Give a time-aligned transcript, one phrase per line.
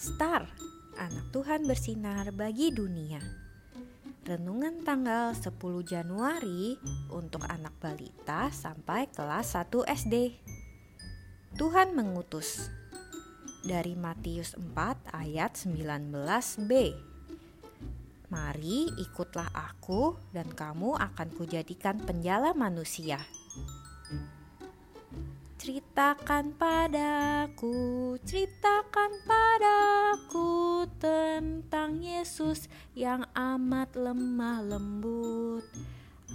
[0.00, 0.48] Star,
[0.96, 3.20] anak Tuhan bersinar bagi dunia.
[4.24, 5.52] Renungan tanggal 10
[5.84, 6.72] Januari
[7.12, 10.40] untuk anak balita sampai kelas 1 SD.
[11.52, 12.72] Tuhan mengutus
[13.60, 14.72] dari Matius 4
[15.12, 16.72] ayat 19b.
[18.32, 23.20] Mari ikutlah aku dan kamu akan kujadikan penjala manusia.
[25.60, 29.79] Ceritakan padaku, ceritakan padaku
[31.40, 35.64] tentang Yesus yang amat lemah lembut.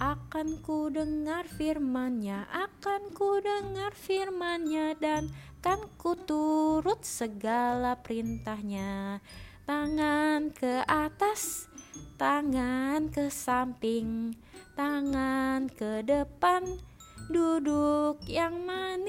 [0.02, 5.30] Akan ku dengar firmannya, akan ku dengar firmannya dan
[5.62, 9.22] kan ku turut segala perintahnya.
[9.62, 11.70] Tangan ke atas,
[12.18, 14.34] tangan ke samping,
[14.74, 16.82] tangan ke depan,
[17.30, 19.05] duduk yang manis.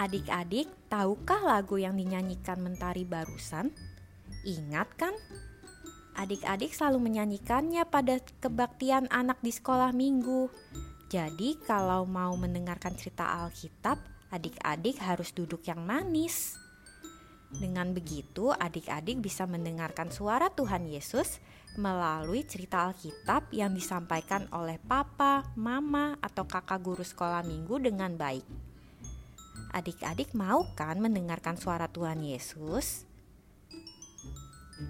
[0.00, 3.68] Adik-adik, tahukah lagu yang dinyanyikan Mentari barusan?
[4.48, 5.12] Ingat kan?
[6.16, 10.48] Adik-adik selalu menyanyikannya pada kebaktian anak di sekolah minggu.
[11.12, 14.00] Jadi, kalau mau mendengarkan cerita Alkitab,
[14.32, 16.56] adik-adik harus duduk yang manis.
[17.52, 21.44] Dengan begitu, adik-adik bisa mendengarkan suara Tuhan Yesus
[21.76, 28.69] melalui cerita Alkitab yang disampaikan oleh papa, mama, atau kakak guru sekolah minggu dengan baik.
[29.70, 33.06] Adik-adik mau kan mendengarkan suara Tuhan Yesus?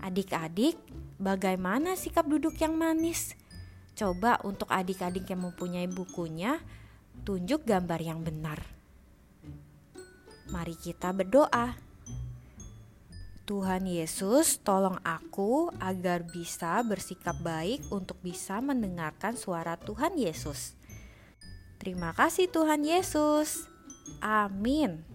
[0.01, 0.81] Adik-adik,
[1.21, 3.37] bagaimana sikap duduk yang manis?
[3.93, 6.57] Coba untuk adik-adik yang mempunyai bukunya,
[7.29, 8.57] tunjuk gambar yang benar.
[10.49, 11.77] Mari kita berdoa.
[13.45, 20.79] Tuhan Yesus, tolong aku agar bisa bersikap baik untuk bisa mendengarkan suara Tuhan Yesus.
[21.83, 23.67] Terima kasih, Tuhan Yesus.
[24.23, 25.10] Amin.